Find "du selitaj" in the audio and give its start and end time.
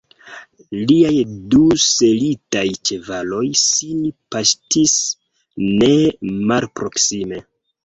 1.53-2.63